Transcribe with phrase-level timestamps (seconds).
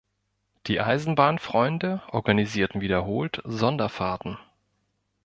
[0.65, 4.39] Die Eisenbahnfreunde organisierten wiederholt Sonderfahrten.